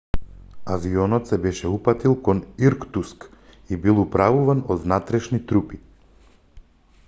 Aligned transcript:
авионот 0.75 1.27
се 1.31 1.37
беше 1.43 1.67
упатил 1.73 2.15
кон 2.29 2.41
иркутск 2.69 3.29
и 3.75 3.79
бил 3.85 4.01
управуван 4.07 4.67
од 4.77 4.83
внатрешни 4.87 5.43
трупи 5.53 5.83